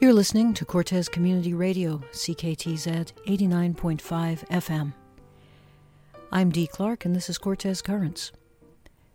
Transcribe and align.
You're 0.00 0.14
listening 0.14 0.54
to 0.54 0.64
Cortes 0.64 1.08
Community 1.08 1.54
Radio, 1.54 1.98
CKTZ 2.12 3.12
89.5 3.26 4.48
FM. 4.48 4.92
I'm 6.32 6.50
Dee 6.50 6.66
Clark, 6.66 7.04
and 7.04 7.14
this 7.14 7.28
is 7.28 7.38
Cortes 7.38 7.80
Currents, 7.80 8.32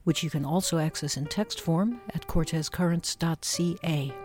which 0.04 0.24
you 0.24 0.30
can 0.30 0.46
also 0.46 0.78
access 0.78 1.18
in 1.18 1.26
text 1.26 1.60
form 1.60 2.00
at 2.14 2.28
cortescurrents.ca. 2.28 4.25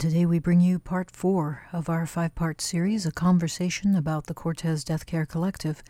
And 0.00 0.10
today 0.10 0.24
we 0.24 0.38
bring 0.38 0.62
you 0.62 0.78
part 0.78 1.10
four 1.10 1.64
of 1.74 1.90
our 1.90 2.06
five 2.06 2.34
part 2.34 2.62
series, 2.62 3.04
a 3.04 3.12
conversation 3.12 3.94
about 3.94 4.28
the 4.28 4.32
Cortes 4.32 4.82
Death 4.82 5.04
Care 5.04 5.26
Collective, 5.26 5.82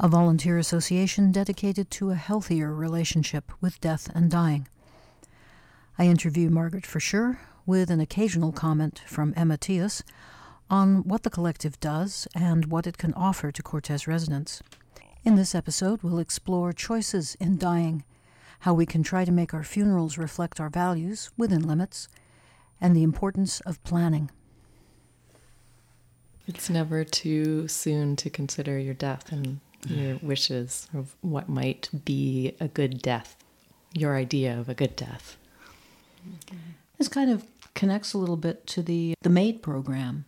a 0.00 0.08
volunteer 0.08 0.58
association 0.58 1.30
dedicated 1.30 1.88
to 1.92 2.10
a 2.10 2.16
healthier 2.16 2.74
relationship 2.74 3.52
with 3.60 3.80
death 3.80 4.10
and 4.12 4.28
dying. 4.28 4.66
I 6.00 6.06
interview 6.06 6.50
Margaret 6.50 6.82
Verschure 6.82 7.38
with 7.64 7.90
an 7.90 8.00
occasional 8.00 8.50
comment 8.50 9.02
from 9.06 9.32
Emma 9.36 9.56
Tias 9.56 10.02
on 10.68 11.06
what 11.06 11.22
the 11.22 11.30
collective 11.30 11.78
does 11.78 12.26
and 12.34 12.66
what 12.66 12.88
it 12.88 12.98
can 12.98 13.14
offer 13.14 13.52
to 13.52 13.62
Cortes 13.62 14.08
residents. 14.08 14.64
In 15.22 15.36
this 15.36 15.54
episode, 15.54 16.02
we'll 16.02 16.18
explore 16.18 16.72
choices 16.72 17.36
in 17.38 17.56
dying, 17.56 18.02
how 18.58 18.74
we 18.74 18.84
can 18.84 19.04
try 19.04 19.24
to 19.24 19.30
make 19.30 19.54
our 19.54 19.62
funerals 19.62 20.18
reflect 20.18 20.58
our 20.58 20.70
values 20.70 21.30
within 21.36 21.62
limits 21.62 22.08
and 22.80 22.94
the 22.94 23.02
importance 23.02 23.60
of 23.60 23.82
planning. 23.84 24.30
It's 26.46 26.70
never 26.70 27.04
too 27.04 27.68
soon 27.68 28.16
to 28.16 28.30
consider 28.30 28.78
your 28.78 28.94
death 28.94 29.30
and 29.32 29.60
your 29.86 30.16
wishes 30.22 30.88
of 30.94 31.14
what 31.20 31.48
might 31.48 31.90
be 32.04 32.54
a 32.60 32.68
good 32.68 33.02
death, 33.02 33.36
your 33.92 34.16
idea 34.16 34.58
of 34.58 34.68
a 34.68 34.74
good 34.74 34.96
death. 34.96 35.36
This 36.96 37.08
kind 37.08 37.30
of 37.30 37.44
connects 37.74 38.12
a 38.12 38.18
little 38.18 38.36
bit 38.36 38.66
to 38.68 38.82
the 38.82 39.14
the 39.22 39.28
MAID 39.28 39.62
program. 39.62 40.24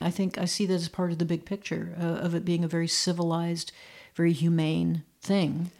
I 0.00 0.10
think 0.10 0.36
I 0.38 0.44
see 0.44 0.66
that 0.66 0.74
as 0.74 0.88
part 0.88 1.12
of 1.12 1.18
the 1.18 1.24
big 1.24 1.44
picture 1.44 1.96
uh, 1.98 2.04
of 2.04 2.34
it 2.34 2.44
being 2.44 2.62
a 2.62 2.68
very 2.68 2.88
civilized, 2.88 3.72
very 4.14 4.32
humane 4.32 5.02
thing 5.22 5.70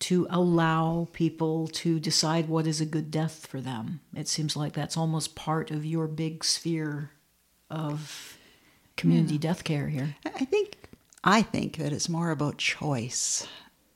to 0.00 0.26
allow 0.30 1.08
people 1.12 1.66
to 1.68 1.98
decide 1.98 2.48
what 2.48 2.66
is 2.66 2.80
a 2.80 2.86
good 2.86 3.10
death 3.10 3.46
for 3.46 3.60
them. 3.60 4.00
It 4.14 4.28
seems 4.28 4.56
like 4.56 4.72
that's 4.72 4.96
almost 4.96 5.34
part 5.34 5.70
of 5.70 5.84
your 5.84 6.06
big 6.06 6.44
sphere 6.44 7.10
of 7.70 8.38
community 8.96 9.34
yeah. 9.34 9.40
death 9.40 9.64
care 9.64 9.88
here. 9.88 10.16
I 10.24 10.44
think 10.44 10.76
I 11.24 11.42
think 11.42 11.76
that 11.78 11.92
it's 11.92 12.08
more 12.08 12.30
about 12.30 12.58
choice. 12.58 13.46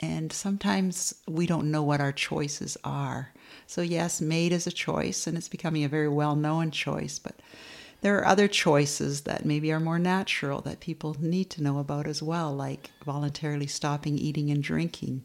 And 0.00 0.32
sometimes 0.32 1.14
we 1.28 1.46
don't 1.46 1.70
know 1.70 1.84
what 1.84 2.00
our 2.00 2.10
choices 2.10 2.76
are. 2.82 3.32
So 3.68 3.82
yes, 3.82 4.20
MAID 4.20 4.52
is 4.52 4.66
a 4.66 4.72
choice 4.72 5.28
and 5.28 5.38
it's 5.38 5.48
becoming 5.48 5.84
a 5.84 5.88
very 5.88 6.08
well-known 6.08 6.72
choice, 6.72 7.20
but 7.20 7.36
there 8.00 8.18
are 8.18 8.26
other 8.26 8.48
choices 8.48 9.20
that 9.22 9.44
maybe 9.44 9.70
are 9.70 9.78
more 9.78 10.00
natural 10.00 10.60
that 10.62 10.80
people 10.80 11.16
need 11.20 11.50
to 11.50 11.62
know 11.62 11.78
about 11.78 12.08
as 12.08 12.20
well, 12.20 12.52
like 12.52 12.90
voluntarily 13.04 13.68
stopping 13.68 14.18
eating 14.18 14.50
and 14.50 14.60
drinking 14.60 15.22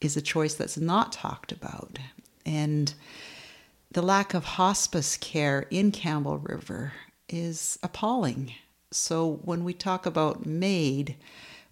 is 0.00 0.16
a 0.16 0.22
choice 0.22 0.54
that's 0.54 0.78
not 0.78 1.12
talked 1.12 1.52
about. 1.52 1.98
And 2.44 2.92
the 3.90 4.02
lack 4.02 4.34
of 4.34 4.44
hospice 4.44 5.16
care 5.16 5.66
in 5.70 5.92
Campbell 5.92 6.38
River 6.38 6.92
is 7.28 7.78
appalling. 7.82 8.52
So 8.90 9.40
when 9.44 9.64
we 9.64 9.72
talk 9.72 10.06
about 10.06 10.46
MAID, 10.46 11.16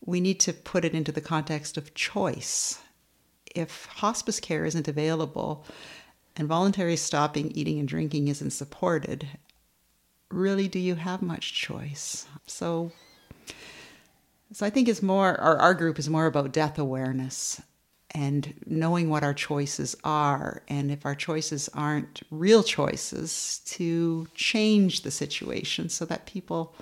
we 0.05 0.21
need 0.21 0.41
to 0.41 0.53
put 0.53 0.85
it 0.85 0.95
into 0.95 1.13
the 1.13 1.21
context 1.21 1.77
of 1.77 1.95
choice. 1.95 2.81
If 3.55 3.87
hospice 3.87 4.41
care 4.41 4.65
isn't 4.65 4.89
available 4.89 5.65
and 6.37 6.49
voluntary 6.49 6.97
stopping 6.97 7.51
eating 7.53 7.79
and 7.79 7.87
drinking 7.87 8.29
isn't 8.29 8.51
supported, 8.51 9.29
really 10.31 10.69
do 10.69 10.79
you 10.79 10.95
have 10.95 11.23
much 11.23 11.53
choice? 11.53 12.27
So 12.47 12.93
so 14.53 14.67
I 14.67 14.71
think 14.71 14.87
it's 14.87 15.03
more 15.03 15.41
our, 15.41 15.57
our 15.57 15.75
group 15.75 15.99
is 15.99 16.11
more 16.11 16.27
about 16.27 16.53
death 16.53 16.79
awareness 16.79 17.61
and 18.13 18.55
knowing 18.67 19.09
what 19.09 19.25
our 19.25 19.35
choices 19.35 19.97
are, 20.05 20.63
and 20.69 20.91
if 20.91 21.07
our 21.07 21.15
choices 21.15 21.69
aren't 21.75 22.23
real 22.31 22.63
choices, 22.63 23.61
to 23.65 24.29
change 24.35 25.03
the 25.03 25.11
situation 25.11 25.89
so 25.89 26.05
that 26.05 26.27
people 26.27 26.75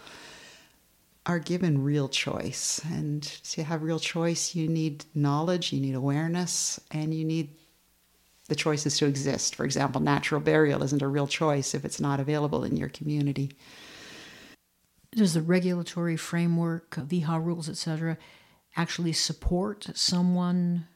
are 1.27 1.39
given 1.39 1.85
real 1.85 2.09
choice. 2.09 2.81
And 2.85 3.23
to 3.23 3.63
have 3.63 3.83
real 3.83 4.01
choice, 4.01 4.55
you 4.55 4.69
need 4.69 5.05
knowledge, 5.15 5.73
you 5.73 5.81
need 5.81 5.95
awareness, 5.95 6.81
and 6.91 7.15
you 7.15 7.25
need 7.25 7.51
the 8.49 8.57
choices 8.57 8.99
to 8.99 9.07
exist. 9.07 9.55
For 9.55 9.65
example, 9.65 10.01
natural 10.01 10.41
burial 10.41 10.83
isn't 10.83 11.03
a 11.03 11.09
real 11.09 11.29
choice 11.29 11.75
if 11.75 11.85
it's 11.85 12.01
not 12.01 12.19
available 12.19 12.65
in 12.65 12.77
your 12.77 12.89
community. 12.89 13.53
Does 15.13 15.35
the 15.35 15.43
regulatory 15.43 16.17
framework, 16.17 16.91
VIHA 16.97 17.45
rules, 17.45 17.69
etc., 17.69 18.19
actually 18.77 19.13
support 19.13 19.89
someone 19.95 20.87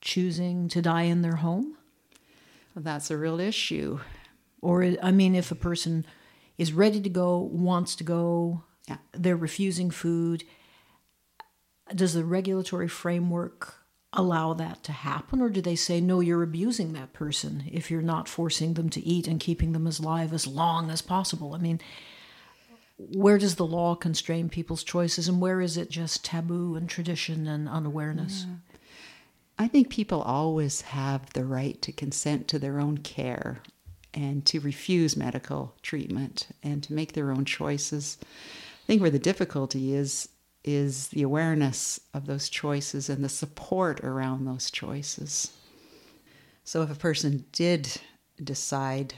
choosing 0.00 0.68
to 0.68 0.82
die 0.82 1.02
in 1.02 1.22
their 1.22 1.36
home? 1.36 1.76
Well, 2.74 2.82
that's 2.82 3.10
a 3.10 3.16
real 3.16 3.40
issue. 3.40 4.00
Or, 4.60 4.84
I 5.02 5.10
mean, 5.10 5.34
if 5.34 5.50
a 5.50 5.56
person 5.56 6.04
is 6.58 6.72
ready 6.72 7.00
to 7.00 7.08
go, 7.08 7.38
wants 7.38 7.96
to 7.96 8.04
go, 8.04 8.64
yeah. 8.88 8.98
they're 9.12 9.36
refusing 9.36 9.90
food, 9.90 10.44
does 11.94 12.14
the 12.14 12.24
regulatory 12.24 12.88
framework 12.88 13.74
allow 14.12 14.54
that 14.54 14.82
to 14.84 14.92
happen? 14.92 15.40
Or 15.40 15.48
do 15.48 15.60
they 15.60 15.76
say, 15.76 16.00
no, 16.00 16.20
you're 16.20 16.42
abusing 16.42 16.92
that 16.92 17.12
person 17.12 17.64
if 17.70 17.90
you're 17.90 18.02
not 18.02 18.28
forcing 18.28 18.74
them 18.74 18.88
to 18.90 19.00
eat 19.00 19.28
and 19.28 19.38
keeping 19.38 19.72
them 19.72 19.86
as 19.86 19.98
alive 19.98 20.32
as 20.32 20.46
long 20.46 20.90
as 20.90 21.02
possible? 21.02 21.54
I 21.54 21.58
mean, 21.58 21.80
where 22.98 23.38
does 23.38 23.56
the 23.56 23.66
law 23.66 23.94
constrain 23.94 24.48
people's 24.48 24.82
choices 24.82 25.28
and 25.28 25.40
where 25.40 25.60
is 25.60 25.76
it 25.76 25.90
just 25.90 26.24
taboo 26.24 26.76
and 26.76 26.88
tradition 26.88 27.46
and 27.46 27.68
unawareness? 27.68 28.46
Yeah. 28.48 28.54
I 29.58 29.68
think 29.68 29.88
people 29.88 30.20
always 30.20 30.82
have 30.82 31.32
the 31.32 31.44
right 31.44 31.80
to 31.82 31.92
consent 31.92 32.46
to 32.48 32.58
their 32.58 32.78
own 32.78 32.98
care 32.98 33.62
and 34.12 34.44
to 34.46 34.60
refuse 34.60 35.16
medical 35.16 35.74
treatment 35.82 36.48
and 36.62 36.82
to 36.82 36.92
make 36.92 37.12
their 37.12 37.30
own 37.30 37.44
choices. 37.44 38.18
I 38.22 38.86
think 38.86 39.00
where 39.00 39.10
the 39.10 39.18
difficulty 39.18 39.94
is 39.94 40.28
is 40.64 41.08
the 41.08 41.22
awareness 41.22 42.00
of 42.12 42.26
those 42.26 42.48
choices 42.48 43.08
and 43.08 43.22
the 43.22 43.28
support 43.28 44.00
around 44.00 44.44
those 44.44 44.68
choices. 44.68 45.52
So 46.64 46.82
if 46.82 46.90
a 46.90 46.96
person 46.96 47.44
did 47.52 48.00
decide 48.42 49.14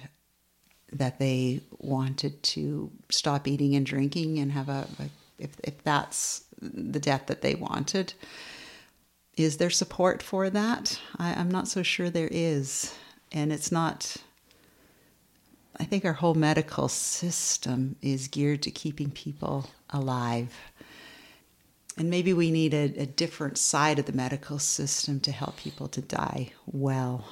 that 0.93 1.19
they 1.19 1.63
wanted 1.79 2.43
to 2.43 2.91
stop 3.09 3.49
eating 3.49 3.75
and 3.75 3.87
drinking 3.87 4.39
and 4.39 4.53
have 4.53 4.69
a, 4.69 4.87
a 4.99 5.09
if, 5.39 5.53
if 5.65 5.83
that's 5.83 6.45
the 6.61 7.01
death 7.01 7.27
that 7.27 7.41
they 7.41 7.55
wanted, 7.55 8.13
is 9.39 9.59
there 9.59 9.71
support 9.71 10.23
for 10.23 10.51
that? 10.51 11.01
I, 11.17 11.35
I'm 11.35 11.51
not 11.51 11.69
so 11.69 11.83
sure 11.83 12.11
there 12.11 12.29
is. 12.31 12.95
And 13.31 13.53
it's 13.53 13.71
not, 13.71 14.17
I 15.79 15.85
think 15.85 16.05
our 16.05 16.15
whole 16.15 16.35
medical 16.35 16.89
system 16.89 17.97
is 18.03 18.29
geared 18.29 18.63
to 18.63 18.71
keeping 18.71 19.11
people 19.11 19.71
alive. 19.91 20.55
And 21.97 22.11
maybe 22.11 22.33
we 22.33 22.51
need 22.51 22.75
a, 22.75 22.85
a 22.97 23.07
different 23.07 23.59
side 23.59 23.99
of 23.99 24.07
the 24.07 24.13
medical 24.13 24.59
system 24.59 25.21
to 25.21 25.33
help 25.33 25.57
people 25.57 25.89
to 25.89 26.01
die 26.01 26.53
well. 26.67 27.29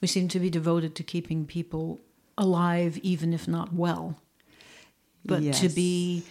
We 0.00 0.08
seem 0.08 0.28
to 0.28 0.40
be 0.40 0.50
devoted 0.50 0.94
to 0.96 1.02
keeping 1.02 1.46
people 1.46 2.00
alive, 2.36 2.98
even 2.98 3.32
if 3.32 3.48
not 3.48 3.72
well. 3.72 4.20
But 5.24 5.42
yes. 5.42 5.60
to 5.60 5.68
be 5.68 6.24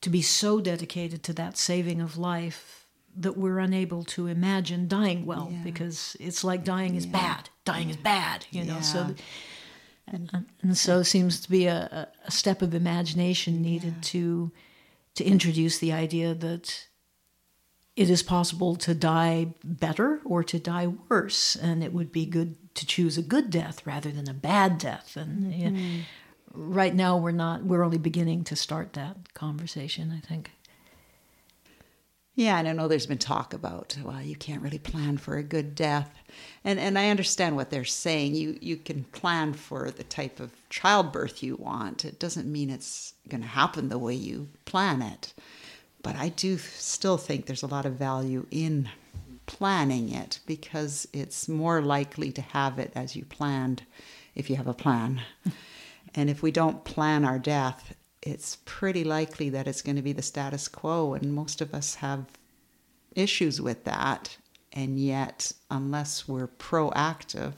to 0.00 0.10
be 0.10 0.22
so 0.22 0.60
dedicated 0.60 1.22
to 1.24 1.32
that 1.32 1.56
saving 1.56 2.00
of 2.00 2.16
life 2.18 2.85
that 3.18 3.36
we're 3.36 3.58
unable 3.58 4.04
to 4.04 4.26
imagine 4.26 4.88
dying 4.88 5.24
well 5.26 5.48
yeah. 5.50 5.58
because 5.64 6.16
it's 6.20 6.44
like 6.44 6.64
dying 6.64 6.94
is 6.94 7.06
yeah. 7.06 7.12
bad. 7.12 7.50
Dying 7.64 7.90
is 7.90 7.96
bad, 7.96 8.46
you 8.50 8.64
know. 8.64 8.74
Yeah. 8.74 8.80
So, 8.80 9.14
and, 10.08 10.46
and 10.62 10.78
so 10.78 11.00
it 11.00 11.04
seems 11.04 11.40
to 11.40 11.50
be 11.50 11.66
a, 11.66 12.08
a 12.24 12.30
step 12.30 12.62
of 12.62 12.74
imagination 12.74 13.62
needed 13.62 14.02
to 14.04 14.52
to 15.14 15.24
introduce 15.24 15.78
the 15.78 15.92
idea 15.92 16.34
that 16.34 16.88
it 17.96 18.10
is 18.10 18.22
possible 18.22 18.76
to 18.76 18.94
die 18.94 19.54
better 19.64 20.20
or 20.24 20.44
to 20.44 20.58
die 20.58 20.86
worse, 21.08 21.56
and 21.56 21.82
it 21.82 21.94
would 21.94 22.12
be 22.12 22.26
good 22.26 22.56
to 22.74 22.86
choose 22.86 23.16
a 23.16 23.22
good 23.22 23.48
death 23.48 23.86
rather 23.86 24.10
than 24.10 24.28
a 24.28 24.34
bad 24.34 24.76
death. 24.76 25.16
And 25.16 25.54
mm-hmm. 25.54 26.00
right 26.52 26.94
now, 26.94 27.16
we're 27.16 27.30
not. 27.30 27.64
We're 27.64 27.82
only 27.82 27.98
beginning 27.98 28.44
to 28.44 28.56
start 28.56 28.92
that 28.92 29.32
conversation. 29.32 30.12
I 30.14 30.24
think. 30.26 30.50
Yeah, 32.36 32.58
and 32.58 32.68
I 32.68 32.72
know 32.72 32.86
there's 32.86 33.06
been 33.06 33.16
talk 33.16 33.54
about 33.54 33.96
well, 34.04 34.20
you 34.20 34.36
can't 34.36 34.60
really 34.60 34.78
plan 34.78 35.16
for 35.16 35.38
a 35.38 35.42
good 35.42 35.74
death, 35.74 36.18
and 36.64 36.78
and 36.78 36.98
I 36.98 37.08
understand 37.08 37.56
what 37.56 37.70
they're 37.70 37.84
saying. 37.86 38.34
You 38.34 38.58
you 38.60 38.76
can 38.76 39.04
plan 39.04 39.54
for 39.54 39.90
the 39.90 40.04
type 40.04 40.38
of 40.38 40.52
childbirth 40.68 41.42
you 41.42 41.56
want. 41.56 42.04
It 42.04 42.18
doesn't 42.18 42.52
mean 42.52 42.68
it's 42.68 43.14
going 43.26 43.40
to 43.40 43.48
happen 43.48 43.88
the 43.88 43.98
way 43.98 44.14
you 44.14 44.48
plan 44.66 45.00
it, 45.00 45.32
but 46.02 46.14
I 46.14 46.28
do 46.28 46.58
still 46.58 47.16
think 47.16 47.46
there's 47.46 47.62
a 47.62 47.66
lot 47.68 47.86
of 47.86 47.94
value 47.94 48.46
in 48.50 48.90
planning 49.46 50.12
it 50.12 50.40
because 50.44 51.08
it's 51.14 51.48
more 51.48 51.80
likely 51.80 52.32
to 52.32 52.42
have 52.42 52.78
it 52.78 52.92
as 52.94 53.16
you 53.16 53.24
planned 53.24 53.84
if 54.34 54.50
you 54.50 54.56
have 54.56 54.66
a 54.66 54.74
plan. 54.74 55.22
and 56.14 56.28
if 56.28 56.42
we 56.42 56.50
don't 56.50 56.84
plan 56.84 57.24
our 57.24 57.38
death, 57.38 57.94
it's 58.26 58.56
pretty 58.64 59.04
likely 59.04 59.48
that 59.50 59.68
it's 59.68 59.82
going 59.82 59.96
to 59.96 60.02
be 60.02 60.12
the 60.12 60.22
status 60.22 60.68
quo, 60.68 61.14
and 61.14 61.34
most 61.34 61.60
of 61.60 61.74
us 61.74 61.96
have 61.96 62.26
issues 63.14 63.60
with 63.60 63.84
that. 63.84 64.36
And 64.72 64.98
yet, 64.98 65.52
unless 65.70 66.28
we're 66.28 66.48
proactive, 66.48 67.54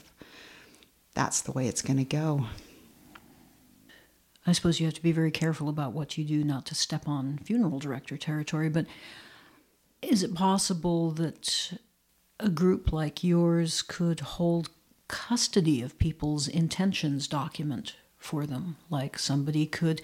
that's 1.15 1.41
the 1.41 1.53
way 1.53 1.67
it's 1.67 1.83
going 1.83 1.97
to 1.97 2.05
go. 2.05 2.47
I 4.47 4.53
suppose 4.53 4.79
you 4.79 4.87
have 4.87 4.95
to 4.95 5.03
be 5.03 5.13
very 5.13 5.31
careful 5.31 5.69
about 5.69 5.93
what 5.93 6.17
you 6.17 6.25
do 6.25 6.45
not 6.45 6.65
to 6.67 6.75
step 6.75 7.09
on 7.09 7.39
funeral 7.39 7.79
director 7.79 8.17
territory, 8.17 8.69
but 8.69 8.87
is 10.01 10.23
it 10.23 10.35
possible 10.35 11.11
that 11.13 11.73
a 12.41 12.49
group 12.49 12.93
like 12.93 13.25
yours 13.25 13.83
could 13.83 14.21
hold 14.21 14.71
custody 15.09 15.83
of 15.83 15.99
people's 15.99 16.47
intentions 16.47 17.27
document 17.27 17.97
for 18.17 18.47
them? 18.47 18.77
Like 18.89 19.19
somebody 19.19 19.67
could 19.67 20.01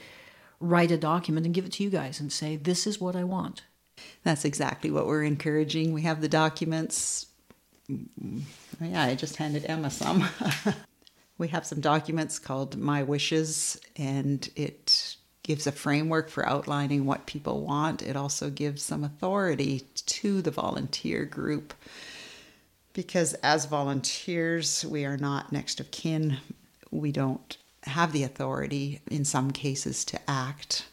write 0.64 0.90
a 0.90 0.96
document 0.96 1.46
and 1.46 1.55
give 1.55 1.64
it 1.64 1.72
to 1.72 1.84
you 1.84 1.90
guys 1.90 2.20
and 2.20 2.32
say, 2.32 2.56
This 2.56 2.87
is 2.87 3.00
what 3.00 3.16
I 3.16 3.25
want. 3.25 3.62
That's 4.25 4.44
exactly 4.44 4.90
what 4.90 5.06
we're 5.06 5.22
encouraging. 5.22 5.93
We 5.93 6.02
have 6.02 6.20
the 6.20 6.28
documents. 6.28 7.26
Yeah, 7.88 9.05
I 9.05 9.14
just 9.14 9.37
handed 9.37 9.66
Emma 9.66 9.90
some. 9.90 10.26
we 11.38 11.49
have 11.49 11.66
some 11.66 11.81
documents 11.81 12.38
called 12.38 12.76
My 12.76 13.02
Wishes, 13.02 13.78
and 13.96 14.49
it 14.56 15.16
gives 15.43 15.66
a 15.66 15.72
framework 15.72 16.31
for 16.31 16.49
outlining 16.49 17.05
what 17.05 17.26
people 17.26 17.61
want. 17.61 18.02
It 18.02 18.16
also 18.16 18.49
gives 18.49 18.82
some 18.82 19.05
authority 19.05 19.82
to 20.06 20.40
the 20.40 20.50
volunteer 20.50 21.26
group 21.26 21.75
because 22.94 23.34
as 23.34 23.66
volunteers, 23.66 24.84
we 24.87 25.05
are 25.05 25.19
not 25.19 25.52
next 25.52 25.81
of 25.81 25.90
kin. 25.90 26.38
We 26.90 27.12
don't 27.12 27.56
have 27.85 28.13
the 28.13 28.23
authority 28.23 29.01
in 29.11 29.25
some 29.25 29.51
cases 29.51 30.05
to 30.07 30.21
act. 30.29 30.87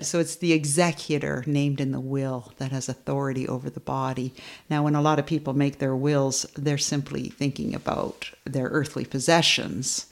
So 0.00 0.20
it's 0.20 0.36
the 0.36 0.52
executor 0.52 1.42
named 1.46 1.80
in 1.80 1.92
the 1.92 2.00
will 2.00 2.52
that 2.58 2.70
has 2.70 2.88
authority 2.88 3.48
over 3.48 3.70
the 3.70 3.80
body. 3.80 4.34
Now, 4.68 4.82
when 4.82 4.94
a 4.94 5.00
lot 5.00 5.18
of 5.18 5.26
people 5.26 5.54
make 5.54 5.78
their 5.78 5.96
wills, 5.96 6.44
they're 6.54 6.76
simply 6.76 7.30
thinking 7.30 7.74
about 7.74 8.30
their 8.44 8.66
earthly 8.66 9.06
possessions, 9.06 10.06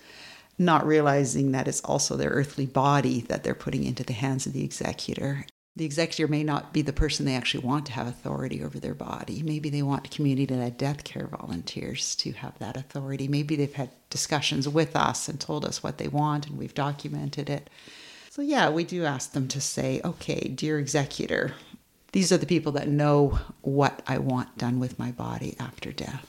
not 0.58 0.86
realizing 0.86 1.52
that 1.52 1.68
it's 1.68 1.82
also 1.82 2.16
their 2.16 2.30
earthly 2.30 2.66
body 2.66 3.20
that 3.22 3.44
they're 3.44 3.54
putting 3.54 3.84
into 3.84 4.04
the 4.04 4.14
hands 4.14 4.46
of 4.46 4.54
the 4.54 4.64
executor. 4.64 5.44
The 5.76 5.84
executor 5.84 6.30
may 6.30 6.44
not 6.44 6.72
be 6.72 6.82
the 6.82 6.92
person 6.92 7.26
they 7.26 7.34
actually 7.34 7.64
want 7.64 7.86
to 7.86 7.92
have 7.92 8.06
authority 8.06 8.62
over 8.62 8.78
their 8.78 8.94
body. 8.94 9.42
Maybe 9.42 9.70
they 9.70 9.82
want 9.82 10.10
community 10.10 10.54
led 10.54 10.78
death 10.78 11.02
care 11.02 11.26
volunteers 11.26 12.14
to 12.16 12.30
have 12.32 12.56
that 12.60 12.76
authority. 12.76 13.26
Maybe 13.26 13.56
they've 13.56 13.74
had 13.74 13.90
discussions 14.08 14.68
with 14.68 14.94
us 14.94 15.28
and 15.28 15.40
told 15.40 15.64
us 15.64 15.82
what 15.82 15.98
they 15.98 16.06
want 16.06 16.46
and 16.46 16.56
we've 16.56 16.74
documented 16.74 17.50
it. 17.50 17.68
So, 18.30 18.40
yeah, 18.40 18.70
we 18.70 18.84
do 18.84 19.04
ask 19.04 19.32
them 19.32 19.48
to 19.48 19.60
say, 19.60 20.00
okay, 20.04 20.48
dear 20.48 20.78
executor, 20.78 21.54
these 22.12 22.30
are 22.30 22.38
the 22.38 22.46
people 22.46 22.72
that 22.72 22.88
know 22.88 23.40
what 23.62 24.00
I 24.06 24.18
want 24.18 24.56
done 24.56 24.78
with 24.78 24.98
my 24.98 25.10
body 25.10 25.56
after 25.58 25.90
death. 25.90 26.24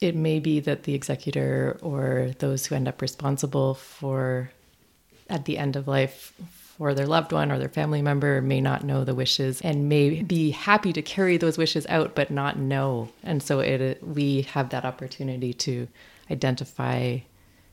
It 0.00 0.16
may 0.16 0.40
be 0.40 0.58
that 0.58 0.82
the 0.82 0.94
executor 0.94 1.78
or 1.80 2.32
those 2.40 2.66
who 2.66 2.74
end 2.74 2.88
up 2.88 3.00
responsible 3.00 3.74
for 3.74 4.50
at 5.30 5.44
the 5.44 5.56
end 5.56 5.76
of 5.76 5.86
life 5.86 6.32
for 6.76 6.94
their 6.94 7.06
loved 7.06 7.32
one 7.32 7.52
or 7.52 7.58
their 7.58 7.68
family 7.68 8.02
member 8.02 8.40
may 8.40 8.60
not 8.60 8.84
know 8.84 9.04
the 9.04 9.14
wishes 9.14 9.60
and 9.60 9.88
may 9.88 10.22
be 10.22 10.50
happy 10.50 10.92
to 10.92 11.02
carry 11.02 11.36
those 11.36 11.58
wishes 11.58 11.86
out 11.88 12.14
but 12.14 12.30
not 12.30 12.58
know 12.58 13.08
and 13.22 13.42
so 13.42 13.60
it 13.60 14.02
we 14.02 14.42
have 14.42 14.70
that 14.70 14.84
opportunity 14.84 15.52
to 15.52 15.86
identify 16.30 17.18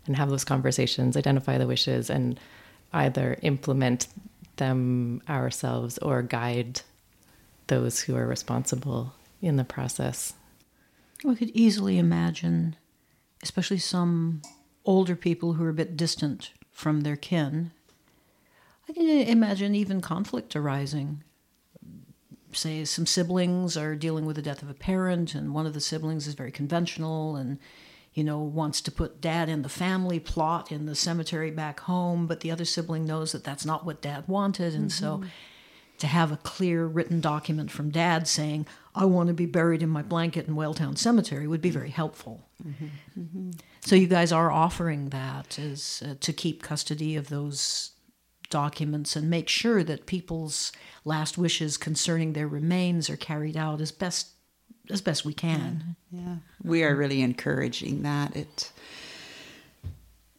and 0.06 0.16
have 0.16 0.30
those 0.30 0.44
conversations, 0.44 1.16
identify 1.16 1.58
the 1.58 1.68
wishes, 1.68 2.10
and 2.10 2.40
either 2.94 3.38
implement 3.42 4.08
them 4.58 5.22
ourselves 5.30 5.98
or 6.00 6.22
guide 6.22 6.82
those 7.68 8.02
who 8.02 8.16
are 8.16 8.28
responsible 8.28 9.14
in 9.42 9.58
the 9.58 9.64
process. 9.64 10.34
We 11.24 11.36
could 11.36 11.52
easily 11.52 11.98
imagine, 11.98 12.76
especially 13.44 13.78
some 13.78 14.42
older 14.86 15.16
people 15.16 15.54
who 15.54 15.64
are 15.64 15.70
a 15.70 15.74
bit 15.74 15.96
distant 15.96 16.52
from 16.72 17.02
their 17.02 17.16
kin. 17.16 17.72
I 18.92 18.94
can 18.94 19.08
imagine 19.08 19.74
even 19.74 20.02
conflict 20.02 20.54
arising. 20.56 21.24
Say 22.52 22.84
some 22.84 23.06
siblings 23.06 23.78
are 23.78 23.96
dealing 23.96 24.26
with 24.26 24.36
the 24.36 24.42
death 24.42 24.62
of 24.62 24.70
a 24.70 24.74
parent, 24.74 25.34
and 25.34 25.54
one 25.54 25.66
of 25.66 25.74
the 25.74 25.80
siblings 25.80 26.28
is 26.28 26.34
very 26.34 26.52
conventional 26.52 27.38
and 27.38 27.58
you 28.14 28.24
know, 28.26 28.40
wants 28.40 28.82
to 28.82 28.92
put 28.92 29.22
dad 29.22 29.48
in 29.48 29.62
the 29.62 29.70
family 29.70 30.20
plot 30.20 30.70
in 30.70 30.86
the 30.86 30.96
cemetery 30.96 31.50
back 31.50 31.80
home, 31.82 32.28
but 32.28 32.42
the 32.42 32.52
other 32.52 32.66
sibling 32.66 33.06
knows 33.06 33.32
that 33.32 33.46
that's 33.46 33.66
not 33.66 33.86
what 33.86 34.02
dad 34.02 34.28
wanted. 34.28 34.74
And 34.74 34.90
mm-hmm. 34.90 35.06
so 35.06 35.24
to 36.00 36.08
have 36.08 36.32
a 36.32 36.38
clear 36.38 36.86
written 36.86 37.22
document 37.22 37.72
from 37.72 37.90
dad 37.90 38.28
saying, 38.28 38.68
I 38.94 39.06
want 39.06 39.28
to 39.28 39.34
be 39.34 39.46
buried 39.46 39.82
in 39.82 39.88
my 39.88 40.02
blanket 40.02 40.48
in 40.48 40.56
Whaletown 40.56 40.98
Cemetery 40.98 41.48
would 41.48 41.62
be 41.62 41.70
very 41.70 41.90
helpful. 41.90 42.50
Mm-hmm. 42.68 43.22
Mm-hmm. 43.22 43.52
So 43.80 43.96
you 43.96 44.08
guys 44.08 44.34
are 44.34 44.52
offering 44.52 45.10
that 45.10 45.58
as 45.58 46.04
uh, 46.06 46.16
to 46.20 46.34
keep 46.34 46.64
custody 46.64 47.16
of 47.16 47.30
those 47.30 47.92
documents 48.52 49.16
and 49.16 49.30
make 49.30 49.50
sure 49.50 49.84
that 49.84 50.06
people's 50.06 50.72
last 51.04 51.38
wishes 51.38 51.78
concerning 51.78 52.34
their 52.34 52.48
remains 52.48 53.10
are 53.10 53.18
carried 53.18 53.58
out 53.58 53.82
as 53.82 53.92
best 53.92 54.28
as 54.92 55.02
best 55.02 55.26
we 55.26 55.34
can. 55.34 55.96
Yeah, 56.12 56.20
yeah. 56.20 56.36
we 56.64 56.84
are 56.84 56.96
really 56.96 57.22
encouraging 57.22 58.04
that. 58.04 58.36
It 58.36 58.72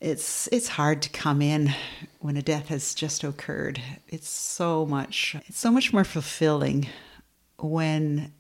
it's 0.01 0.49
it's 0.53 0.69
hard 0.69 1.03
to 1.03 1.11
come 1.11 1.41
in 1.41 1.73
when 2.21 2.37
a 2.37 2.43
death 2.43 2.69
has 2.69 2.95
just 2.95 3.25
occurred. 3.25 3.81
It's 4.09 4.29
so 4.29 4.87
much 4.87 5.37
it's 5.47 5.59
so 5.59 5.71
much 5.71 5.93
more 5.93 6.05
fulfilling 6.05 6.89
when 7.59 8.33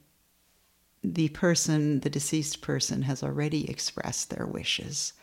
the 1.04 1.28
person, 1.30 2.00
the 2.00 2.10
deceased 2.10 2.60
person, 2.60 3.02
has 3.02 3.22
already 3.22 3.68
expressed 3.68 4.30
their 4.30 4.46
wishes 4.46 5.14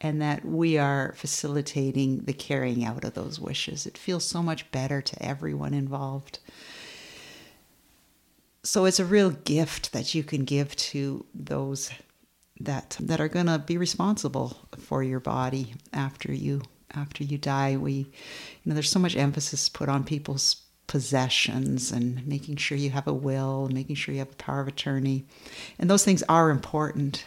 and 0.00 0.20
that 0.22 0.44
we 0.44 0.78
are 0.78 1.12
facilitating 1.16 2.20
the 2.20 2.32
carrying 2.32 2.84
out 2.84 3.04
of 3.04 3.14
those 3.14 3.38
wishes. 3.38 3.86
It 3.86 3.98
feels 3.98 4.24
so 4.24 4.42
much 4.42 4.70
better 4.70 5.02
to 5.02 5.22
everyone 5.22 5.74
involved. 5.74 6.38
So 8.62 8.84
it's 8.84 9.00
a 9.00 9.04
real 9.04 9.30
gift 9.30 9.92
that 9.92 10.14
you 10.14 10.22
can 10.22 10.44
give 10.44 10.74
to 10.76 11.24
those 11.34 11.90
that 12.60 12.96
that 13.00 13.20
are 13.20 13.28
going 13.28 13.46
to 13.46 13.58
be 13.58 13.78
responsible 13.78 14.56
for 14.78 15.02
your 15.02 15.20
body 15.20 15.74
after 15.92 16.32
you 16.32 16.62
after 16.94 17.24
you 17.24 17.38
die. 17.38 17.76
We 17.76 17.92
you 17.92 18.06
know 18.66 18.74
there's 18.74 18.90
so 18.90 18.98
much 18.98 19.16
emphasis 19.16 19.68
put 19.68 19.88
on 19.88 20.04
people's 20.04 20.56
possessions 20.86 21.92
and 21.92 22.26
making 22.26 22.56
sure 22.56 22.76
you 22.76 22.90
have 22.90 23.06
a 23.06 23.14
will 23.14 23.68
making 23.68 23.94
sure 23.94 24.12
you 24.12 24.18
have 24.18 24.32
a 24.32 24.36
power 24.36 24.60
of 24.60 24.68
attorney. 24.68 25.24
And 25.78 25.88
those 25.88 26.04
things 26.04 26.22
are 26.28 26.50
important 26.50 27.24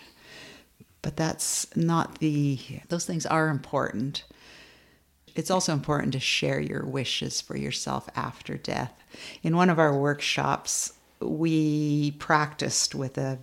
but 1.03 1.17
that's 1.17 1.67
not 1.75 2.17
the 2.17 2.57
those 2.89 3.05
things 3.05 3.27
are 3.27 3.49
important. 3.49 4.23
It's 5.35 5.51
also 5.51 5.73
important 5.73 6.13
to 6.13 6.19
share 6.19 6.59
your 6.59 6.85
wishes 6.85 7.41
for 7.41 7.57
yourself 7.57 8.07
after 8.15 8.55
death. 8.57 9.03
In 9.43 9.55
one 9.55 9.69
of 9.69 9.77
our 9.77 9.95
workshops 9.95 10.93
we 11.19 12.11
practiced 12.11 12.95
with 12.95 13.17
a 13.17 13.39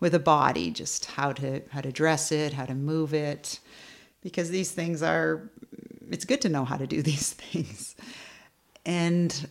with 0.00 0.14
a 0.14 0.18
body 0.18 0.70
just 0.70 1.06
how 1.06 1.32
to 1.32 1.62
how 1.70 1.80
to 1.80 1.92
dress 1.92 2.30
it 2.32 2.52
how 2.52 2.64
to 2.64 2.74
move 2.74 3.14
it 3.14 3.58
because 4.22 4.50
these 4.50 4.70
things 4.70 5.02
are 5.02 5.50
it's 6.10 6.24
good 6.24 6.40
to 6.40 6.48
know 6.48 6.64
how 6.64 6.76
to 6.76 6.86
do 6.86 7.02
these 7.10 7.32
things. 7.32 7.94
And 8.84 9.48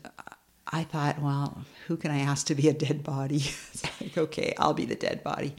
i 0.70 0.84
thought 0.84 1.22
well 1.22 1.63
who 1.88 1.96
can 1.96 2.12
i 2.12 2.20
ask 2.20 2.48
to 2.48 2.56
be 2.56 2.68
a 2.68 2.74
dead 2.74 3.04
body? 3.04 3.38
It's 3.74 3.84
like 4.01 4.18
okay 4.18 4.54
i'll 4.58 4.74
be 4.74 4.86
the 4.86 4.96
dead 4.96 5.24
body 5.24 5.56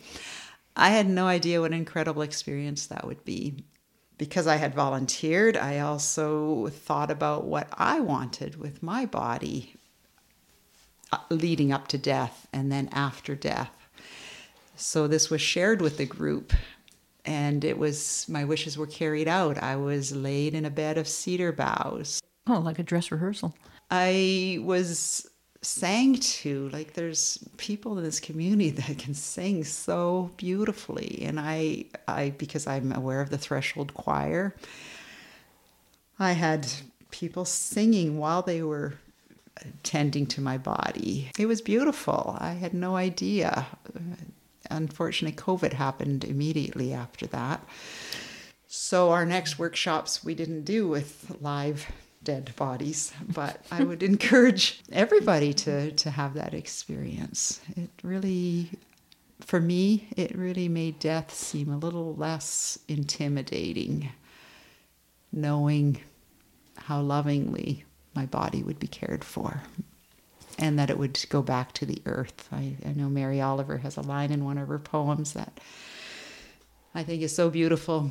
i 0.78 0.90
had 0.90 1.08
no 1.08 1.26
idea 1.26 1.61
what 1.61 1.73
an 1.73 1.76
incredible 1.76 2.23
experience 2.23 2.87
that 2.87 3.06
would 3.06 3.25
be 3.25 3.64
because 4.16 4.47
i 4.47 4.56
had 4.56 4.75
volunteered 4.75 5.56
i 5.56 5.78
also 5.78 6.68
thought 6.68 7.11
about 7.11 7.44
what 7.44 7.68
i 7.75 8.00
wanted 8.00 8.56
with 8.56 8.82
my 8.82 9.04
body 9.04 9.75
uh, 11.12 11.18
leading 11.30 11.73
up 11.73 11.88
to 11.88 11.99
death 11.99 12.47
and 12.52 12.70
then 12.70 12.88
after 12.92 13.35
death. 13.35 13.70
So 14.76 15.08
this 15.08 15.30
was 15.30 15.40
shared 15.40 15.80
with 15.80 15.97
the 15.97 16.04
group 16.06 16.52
and 17.25 17.64
it 17.64 17.78
was 17.78 18.26
my 18.28 18.44
wishes 18.44 18.78
were 18.78 18.87
carried 18.87 19.28
out. 19.28 19.58
I 19.58 19.76
was 19.76 20.14
laid 20.14 20.54
in 20.54 20.64
a 20.64 20.70
bed 20.70 20.99
of 20.99 21.08
cedar 21.08 21.52
boughs. 21.52 22.20
Oh, 22.47 22.61
like 22.61 22.78
a 22.78 22.82
dress 22.82 23.11
rehearsal. 23.11 23.54
I 23.90 24.58
was 24.62 25.26
sang 25.61 26.15
to 26.15 26.69
like 26.69 26.93
there's 26.93 27.38
people 27.57 27.99
in 27.99 28.05
this 28.05 28.21
community 28.21 28.71
that 28.81 28.99
can 28.99 29.15
sing 29.15 29.65
so 29.65 30.31
beautifully 30.37 31.23
and 31.25 31.41
I 31.41 31.87
I 32.07 32.31
because 32.38 32.67
I'm 32.67 32.93
aware 32.93 33.21
of 33.21 33.31
the 33.31 33.38
threshold 33.38 33.95
choir 33.95 34.55
I 36.19 36.33
had 36.33 36.69
people 37.11 37.45
singing 37.45 38.19
while 38.19 38.43
they 38.43 38.62
were 38.62 38.95
tending 39.83 40.27
to 40.27 40.41
my 40.41 40.59
body. 40.59 41.31
It 41.38 41.47
was 41.47 41.61
beautiful. 41.61 42.37
I 42.38 42.53
had 42.53 42.75
no 42.75 42.97
idea. 42.97 43.67
Unfortunately, 44.71 45.37
COVID 45.37 45.73
happened 45.75 46.25
immediately 46.25 46.93
after 46.93 47.27
that. 47.29 47.67
So, 48.67 49.11
our 49.11 49.25
next 49.25 49.59
workshops 49.59 50.23
we 50.23 50.35
didn't 50.35 50.65
do 50.65 50.87
with 50.87 51.37
live 51.41 51.91
dead 52.28 52.54
bodies, 52.56 53.11
but 53.32 53.64
I 53.70 53.82
would 53.82 54.02
encourage 54.12 54.82
everybody 54.92 55.54
to, 55.54 55.92
to 55.92 56.11
have 56.11 56.35
that 56.35 56.52
experience. 56.52 57.58
It 57.75 57.88
really, 58.02 58.68
for 59.40 59.58
me, 59.62 60.08
it 60.14 60.37
really 60.37 60.68
made 60.68 60.99
death 60.99 61.32
seem 61.32 61.73
a 61.73 61.78
little 61.78 62.14
less 62.14 62.78
intimidating, 62.87 64.11
knowing 65.32 66.02
how 66.76 67.00
lovingly 67.00 67.87
my 68.14 68.26
body 68.26 68.62
would 68.62 68.78
be 68.78 68.88
cared 68.88 69.25
for 69.25 69.62
and 70.58 70.78
that 70.78 70.90
it 70.90 70.99
would 70.99 71.25
go 71.30 71.40
back 71.40 71.73
to 71.73 71.87
the 71.87 72.02
earth. 72.04 72.47
I, 72.52 72.76
I 72.85 72.92
know 72.92 73.08
Mary 73.08 73.40
Oliver 73.40 73.78
has 73.78 73.97
a 73.97 74.02
line 74.02 74.32
in 74.32 74.44
one 74.44 74.58
of 74.58 74.68
her 74.68 74.78
poems 74.78 75.32
that 75.32 75.61
I 76.94 77.04
think 77.04 77.23
is 77.23 77.35
so 77.35 77.49
beautiful. 77.49 78.11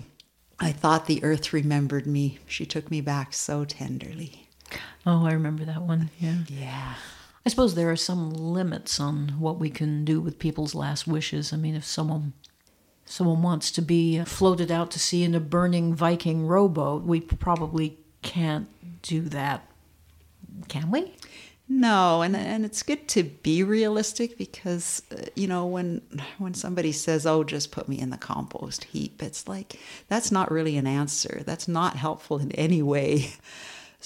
I 0.59 0.71
thought 0.71 1.05
the 1.05 1.23
earth 1.23 1.53
remembered 1.53 2.07
me. 2.07 2.39
She 2.47 2.65
took 2.65 2.89
me 2.89 3.01
back 3.01 3.33
so 3.33 3.63
tenderly. 3.63 4.49
Oh, 5.05 5.25
I 5.25 5.31
remember 5.31 5.63
that 5.65 5.83
one. 5.83 6.09
Yeah. 6.19 6.39
Yeah. 6.47 6.95
I 7.45 7.49
suppose 7.49 7.75
there 7.75 7.91
are 7.91 7.95
some 7.95 8.31
limits 8.31 8.99
on 8.99 9.29
what 9.39 9.59
we 9.59 9.69
can 9.69 10.03
do 10.03 10.19
with 10.19 10.39
people's 10.39 10.75
last 10.75 11.07
wishes. 11.07 11.53
I 11.53 11.57
mean, 11.57 11.75
if 11.75 11.85
someone 11.85 12.33
someone 13.05 13.41
wants 13.41 13.71
to 13.71 13.81
be 13.81 14.21
floated 14.25 14.69
out 14.69 14.91
to 14.91 14.99
sea 14.99 15.23
in 15.23 15.33
a 15.33 15.39
burning 15.39 15.95
Viking 15.95 16.45
rowboat, 16.45 17.03
we 17.03 17.21
probably 17.21 17.97
can't 18.21 18.67
do 19.01 19.21
that, 19.21 19.65
can 20.67 20.91
we? 20.91 21.13
No, 21.69 22.21
and 22.21 22.35
and 22.35 22.63
it's 22.63 22.81
good 22.81 23.07
to 23.09 23.23
be 23.23 23.61
realistic 23.61 24.37
because 24.37 25.01
uh, 25.11 25.25
you 25.35 25.47
know 25.47 25.65
when 25.65 26.01
when 26.37 26.53
somebody 26.53 26.93
says, 26.93 27.25
"Oh, 27.25 27.43
just 27.43 27.71
put 27.71 27.89
me 27.89 27.99
in 27.99 28.09
the 28.09 28.17
compost 28.17 28.85
heap," 28.85 29.21
it's 29.21 29.47
like 29.49 29.77
that's 30.07 30.31
not 30.31 30.49
really 30.49 30.77
an 30.77 30.87
answer. 30.87 31.43
That's 31.45 31.67
not 31.67 31.97
helpful 31.97 32.37
in 32.39 32.51
any 32.53 32.81
way. 32.81 33.31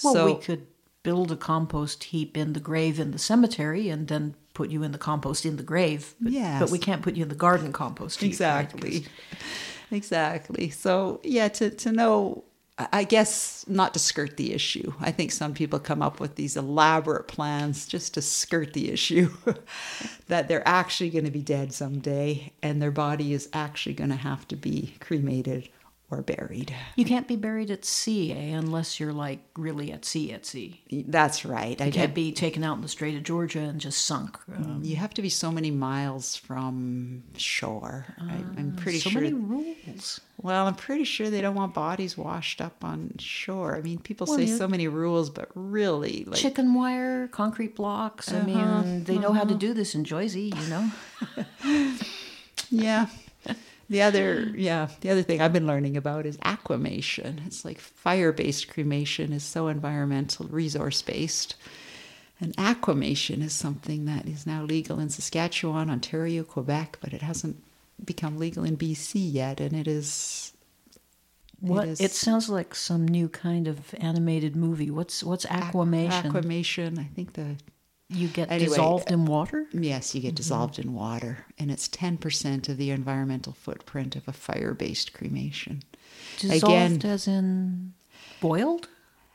Well, 0.03 0.13
so 0.13 0.25
we 0.25 0.35
could 0.41 0.67
build 1.03 1.31
a 1.33 1.35
compost 1.35 2.05
heap 2.05 2.37
in 2.37 2.53
the 2.53 2.61
grave 2.61 2.97
in 2.97 3.11
the 3.11 3.19
cemetery 3.19 3.89
and 3.89 4.07
then 4.07 4.35
put 4.53 4.69
you 4.69 4.83
in 4.83 4.93
the 4.93 4.97
compost 4.97 5.45
in 5.45 5.57
the 5.57 5.63
grave. 5.63 6.15
But, 6.21 6.31
Yes. 6.31 6.61
but 6.61 6.71
we 6.71 6.79
can't 6.79 7.01
put 7.01 7.15
you 7.17 7.23
in 7.23 7.29
the 7.29 7.35
garden 7.35 7.73
compost 7.73 8.21
heap. 8.21 8.29
right? 8.29 8.31
exactly, 8.31 9.05
exactly. 9.91 10.69
So 10.69 11.19
yeah, 11.23 11.49
to 11.49 11.69
to 11.69 11.91
know. 11.91 12.43
I 12.91 13.03
guess 13.03 13.65
not 13.67 13.93
to 13.93 13.99
skirt 13.99 14.37
the 14.37 14.53
issue. 14.53 14.93
I 14.99 15.11
think 15.11 15.31
some 15.31 15.53
people 15.53 15.79
come 15.79 16.01
up 16.01 16.19
with 16.19 16.35
these 16.35 16.55
elaborate 16.55 17.27
plans 17.27 17.85
just 17.85 18.13
to 18.13 18.21
skirt 18.21 18.73
the 18.73 18.91
issue 18.91 19.31
that 20.27 20.47
they're 20.47 20.67
actually 20.67 21.09
going 21.09 21.25
to 21.25 21.31
be 21.31 21.41
dead 21.41 21.73
someday 21.73 22.53
and 22.61 22.81
their 22.81 22.91
body 22.91 23.33
is 23.33 23.49
actually 23.53 23.95
going 23.95 24.09
to 24.09 24.15
have 24.15 24.47
to 24.49 24.55
be 24.55 24.95
cremated 24.99 25.69
or 26.11 26.21
buried. 26.21 26.75
You 26.97 27.05
can't 27.05 27.25
be 27.27 27.37
buried 27.37 27.71
at 27.71 27.85
sea 27.85 28.33
eh, 28.33 28.53
unless 28.53 28.99
you're 28.99 29.13
like 29.13 29.39
really 29.55 29.93
at 29.93 30.03
sea 30.03 30.33
at 30.33 30.45
sea. 30.45 30.81
That's 31.07 31.45
right. 31.45 31.81
I 31.81 31.85
You 31.85 31.91
can't 31.91 32.09
get, 32.09 32.13
be 32.13 32.33
taken 32.33 32.65
out 32.65 32.75
in 32.75 32.81
the 32.81 32.89
Strait 32.89 33.15
of 33.15 33.23
Georgia 33.23 33.59
and 33.61 33.79
just 33.79 34.05
sunk. 34.05 34.37
Um, 34.53 34.81
you 34.83 34.97
have 34.97 35.13
to 35.13 35.21
be 35.21 35.29
so 35.29 35.51
many 35.51 35.71
miles 35.71 36.35
from 36.35 37.23
shore. 37.37 38.05
I, 38.19 38.33
I'm 38.57 38.75
pretty 38.75 38.99
so 38.99 39.09
sure. 39.09 39.21
So 39.21 39.29
many 39.29 39.33
rules. 39.33 40.19
Well, 40.41 40.67
I'm 40.67 40.75
pretty 40.75 41.05
sure 41.05 41.29
they 41.29 41.39
don't 41.39 41.55
want 41.55 41.73
bodies 41.73 42.17
washed 42.17 42.59
up 42.59 42.83
on 42.83 43.13
shore. 43.17 43.75
I 43.77 43.81
mean, 43.81 43.99
people 43.99 44.27
Well, 44.27 44.37
say 44.37 44.47
so 44.47 44.67
many 44.67 44.87
rules, 44.89 45.29
but 45.29 45.49
really, 45.55 46.25
like, 46.25 46.39
Chicken 46.39 46.73
wire, 46.73 47.29
concrete 47.29 47.75
blocks. 47.75 48.33
I 48.33 48.41
mean, 48.41 49.05
they 49.05 49.17
know 49.17 49.31
how 49.31 49.45
to 49.45 49.55
do 49.55 49.73
this 49.73 49.95
in 49.95 50.03
Jersey, 50.03 50.51
you 50.55 50.67
know? 50.67 50.91
yeah. 52.69 53.05
The 53.89 54.01
other, 54.01 54.53
yeah, 54.55 54.87
the 55.01 55.09
other 55.09 55.21
thing 55.21 55.41
I've 55.41 55.51
been 55.51 55.67
learning 55.67 55.97
about 55.97 56.25
is 56.25 56.37
aquamation. 56.43 57.41
It's 57.45 57.65
like 57.65 57.77
fire-based 57.79 58.69
cremation 58.69 59.33
is 59.33 59.43
so 59.43 59.67
environmental, 59.67 60.47
resource-based, 60.47 61.55
and 62.39 62.55
aquamation 62.57 63.41
is 63.41 63.51
something 63.51 64.05
that 64.05 64.25
is 64.27 64.47
now 64.47 64.63
legal 64.63 64.97
in 64.97 65.09
Saskatchewan, 65.09 65.89
Ontario, 65.89 66.43
Quebec, 66.43 66.99
but 67.01 67.11
it 67.11 67.21
hasn't 67.21 67.61
become 68.03 68.37
legal 68.37 68.63
in 68.63 68.77
BC 68.77 69.31
yet, 69.31 69.59
and 69.59 69.73
it 69.73 69.87
is. 69.87 70.53
What 71.59 71.87
is 71.87 72.01
it 72.01 72.11
sounds 72.11 72.49
like 72.49 72.73
some 72.73 73.07
new 73.07 73.29
kind 73.29 73.67
of 73.67 73.93
animated 73.99 74.55
movie. 74.55 74.89
What's 74.89 75.23
what's 75.23 75.45
aquamation? 75.45 76.27
Aquamation. 76.27 76.97
I 76.97 77.09
think 77.13 77.33
the 77.33 77.57
you 78.11 78.27
get 78.27 78.51
Anyway, 78.51 78.69
dissolved 78.69 79.09
in 79.09 79.21
uh, 79.21 79.31
water? 79.31 79.67
Yes, 79.71 80.13
you 80.13 80.21
get 80.21 80.29
mm-hmm. 80.29 80.35
dissolved 80.35 80.79
in 80.79 80.93
water, 80.93 81.45
and 81.57 81.71
it's 81.71 81.87
10% 81.87 82.69
of 82.69 82.77
the 82.77 82.91
environmental 82.91 83.53
footprint 83.53 84.15
of 84.15 84.27
a 84.27 84.33
fire 84.33 84.73
based 84.73 85.13
cremation. 85.13 85.83
Dissolved 86.39 86.63
Again- 86.63 87.01
as 87.11 87.27
in 87.27 87.93
boiled? 88.39 88.87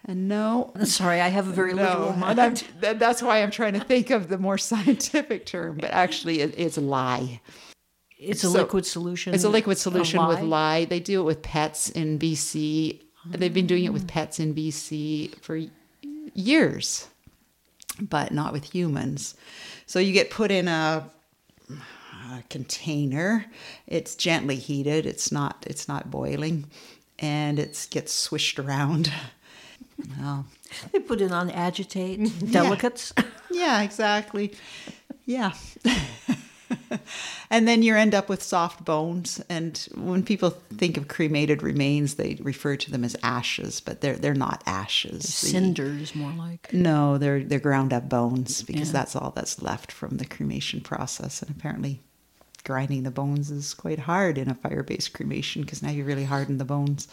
And 0.09 0.29
no, 0.29 0.73
Sorry, 0.85 1.21
I 1.21 1.29
have 1.29 1.49
a 1.49 1.53
very 1.53 1.75
no, 1.75 2.13
mind. 2.19 2.65
That's 2.81 3.23
why 3.23 3.43
I'm 3.43 3.51
trying 3.51 3.73
to 3.73 3.81
think 3.81 4.11
of 4.11 4.29
the 4.29 4.39
more 4.39 4.59
scientific 4.71 5.47
term, 5.47 5.79
but 5.79 5.91
actually 5.91 6.41
it, 6.41 6.55
it's 6.57 6.79
lye. 6.79 7.41
It's 8.19 8.45
a 8.45 8.49
so- 8.49 8.53
liquid 8.53 8.87
solution. 8.87 9.35
It's 9.35 9.45
a 9.45 9.49
liquid 9.49 9.79
solution 9.79 10.25
with 10.27 10.41
lye? 10.41 10.79
lye. 10.79 10.85
They 10.85 11.01
do 11.01 11.21
it 11.21 11.25
with 11.25 11.43
pets 11.43 11.91
in 11.91 12.19
BC. 12.19 13.03
They've 13.29 13.53
been 13.53 13.67
doing 13.67 13.85
it 13.85 13.93
with 13.93 14.05
ah. 14.05 14.13
pets 14.13 14.39
in 14.39 14.55
BC 14.55 15.41
for 15.41 15.61
years, 16.35 17.09
but 18.01 18.33
not 18.33 18.53
with 18.53 18.75
humans. 18.75 19.35
So 19.87 19.99
you 19.99 20.13
get 20.13 20.31
put 20.31 20.51
in 20.51 20.69
a, 20.69 21.09
a 21.71 22.43
container. 22.51 23.47
It's 23.87 24.15
gently 24.15 24.57
heated. 24.57 25.07
It's 25.07 25.31
not. 25.33 25.65
It's 25.67 25.89
not 25.89 26.11
boiling, 26.11 26.67
and 27.19 27.59
it 27.59 27.87
gets 27.91 28.13
swished 28.13 28.59
around. 28.59 29.13
They 30.93 30.99
put 30.99 31.23
it 31.23 31.33
on 31.33 31.51
agitate, 31.51 32.21
delicates. 32.51 33.15
yeah, 33.51 33.81
exactly. 33.83 34.53
Yeah. 35.25 35.53
and 37.51 37.67
then 37.69 37.83
you 37.83 37.95
end 37.95 38.15
up 38.15 38.29
with 38.29 38.43
soft 38.43 38.85
bones. 38.85 39.41
And 39.49 39.77
when 39.95 40.23
people 40.23 40.51
think 40.77 40.97
of 40.97 41.09
cremated 41.09 41.63
remains, 41.63 42.15
they 42.15 42.37
refer 42.41 42.77
to 42.77 42.91
them 42.91 43.05
as 43.05 43.17
ashes, 43.23 43.81
but 43.81 44.01
they're 44.01 44.17
they're 44.17 44.35
not 44.35 44.63
ashes. 44.67 45.23
The- 45.23 45.47
Cinders, 45.49 46.15
more 46.15 46.33
like. 46.33 46.73
no, 46.73 47.19
they're 47.19 47.43
they're 47.45 47.59
ground 47.59 47.93
up 47.93 48.09
bones 48.09 48.63
because 48.63 48.89
Yeah. 48.89 48.93
that's 48.93 49.17
all 49.17 49.33
that's 49.35 49.63
left 49.63 49.93
from 49.93 50.17
the 50.17 50.27
cremation 50.27 50.81
process. 50.81 51.43
And 51.43 51.51
apparently, 51.51 52.01
grinding 52.65 53.05
the 53.05 53.11
bones 53.11 53.51
is 53.51 53.75
quite 53.75 54.01
hard 54.01 54.39
in 54.39 54.49
a 54.51 54.55
fire-based 54.55 55.13
cremation 55.13 55.63
because 55.63 55.83
now 55.83 55.91
you 55.91 56.05
really 56.05 56.25
harden 56.25 56.59
the 56.59 56.65
bones. 56.65 57.07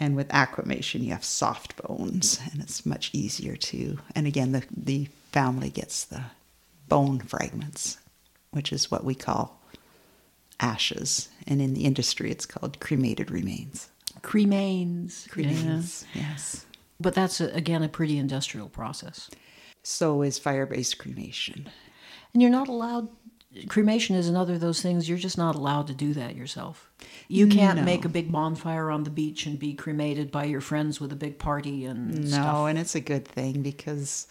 And 0.00 0.14
with 0.14 0.32
aquamation, 0.32 1.02
you 1.02 1.10
have 1.10 1.24
soft 1.24 1.74
bones, 1.82 2.38
and 2.52 2.62
it's 2.62 2.86
much 2.86 3.10
easier 3.12 3.56
to. 3.56 3.98
And 4.14 4.28
again, 4.28 4.52
the 4.52 4.62
the 4.76 5.08
family 5.32 5.70
gets 5.70 6.04
the 6.04 6.22
bone 6.88 7.18
fragments, 7.18 7.98
which 8.50 8.72
is 8.72 8.90
what 8.90 9.04
we 9.04 9.14
call 9.14 9.60
ashes, 10.60 11.28
and 11.46 11.60
in 11.62 11.74
the 11.74 11.84
industry, 11.84 12.30
it's 12.30 12.46
called 12.46 12.80
cremated 12.80 13.30
remains. 13.30 13.88
Cremains. 14.22 15.26
Yeah. 15.26 15.32
Cremains, 15.44 16.04
yes. 16.14 16.66
But 17.00 17.14
that's, 17.14 17.40
a, 17.40 17.46
again, 17.54 17.82
a 17.84 17.88
pretty 17.88 18.18
industrial 18.18 18.68
process. 18.68 19.30
So 19.84 20.22
is 20.22 20.38
fire-based 20.38 20.98
cremation. 20.98 21.70
And 22.32 22.42
you're 22.42 22.50
not 22.50 22.68
allowed. 22.68 23.08
Cremation 23.68 24.16
is 24.16 24.28
another 24.28 24.54
of 24.54 24.60
those 24.60 24.82
things. 24.82 25.08
You're 25.08 25.16
just 25.16 25.38
not 25.38 25.54
allowed 25.54 25.86
to 25.86 25.94
do 25.94 26.12
that 26.14 26.34
yourself. 26.36 26.90
You 27.28 27.46
can't 27.46 27.78
No. 27.78 27.84
make 27.84 28.04
a 28.04 28.08
big 28.08 28.30
bonfire 28.30 28.90
on 28.90 29.04
the 29.04 29.10
beach 29.10 29.46
and 29.46 29.58
be 29.58 29.72
cremated 29.74 30.30
by 30.30 30.44
your 30.44 30.60
friends 30.60 31.00
with 31.00 31.12
a 31.12 31.16
big 31.16 31.38
party 31.38 31.84
and 31.84 32.24
No, 32.24 32.28
stuff. 32.28 32.68
and 32.68 32.78
it's 32.78 32.94
a 32.94 33.00
good 33.00 33.26
thing 33.26 33.62
because 33.62 34.26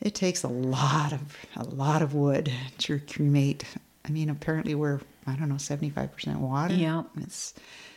it 0.00 0.14
takes 0.14 0.42
a 0.42 0.48
lot 0.48 1.12
of 1.12 1.36
a 1.56 1.64
lot 1.64 2.02
of 2.02 2.14
wood 2.14 2.52
to 2.78 3.00
cremate. 3.00 3.64
I 4.04 4.10
mean, 4.10 4.28
apparently 4.30 4.74
we're 4.74 5.00
I 5.26 5.34
don't 5.34 5.48
know 5.48 5.58
seventy 5.58 5.90
five 5.90 6.12
percent 6.12 6.40
water. 6.40 6.74
Yeah. 6.74 7.04
it's 7.18 7.54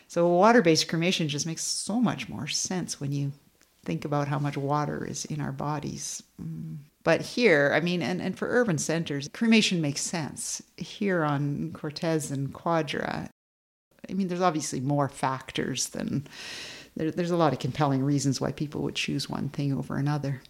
so 0.08 0.26
water 0.28 0.62
based 0.62 0.88
cremation 0.88 1.28
just 1.28 1.46
makes 1.46 1.62
so 1.62 2.00
much 2.00 2.28
more 2.28 2.46
sense 2.46 3.00
when 3.00 3.12
you 3.12 3.32
think 3.84 4.04
about 4.04 4.28
how 4.28 4.38
much 4.38 4.56
water 4.56 5.04
is 5.04 5.24
in 5.26 5.40
our 5.40 5.52
bodies. 5.52 6.22
Mm. 6.42 6.78
But 7.04 7.22
here, 7.22 7.72
I 7.74 7.80
mean, 7.80 8.02
and, 8.02 8.20
and 8.20 8.36
for 8.36 8.48
urban 8.48 8.76
centers, 8.76 9.28
cremation 9.32 9.80
makes 9.80 10.02
sense. 10.02 10.62
Here 10.76 11.24
on 11.24 11.72
Cortes 11.72 12.30
and 12.30 12.52
Quadra, 12.52 13.30
I 14.08 14.12
mean, 14.12 14.28
there's 14.28 14.42
obviously 14.42 14.80
more 14.80 15.08
factors 15.08 15.88
than 15.88 16.26
there, 16.96 17.10
there's 17.10 17.30
a 17.30 17.36
lot 17.36 17.52
of 17.52 17.60
compelling 17.60 18.02
reasons 18.02 18.40
why 18.40 18.52
people 18.52 18.82
would 18.82 18.94
choose 18.94 19.30
one 19.30 19.48
thing 19.48 19.72
over 19.72 19.96
another. 19.96 20.42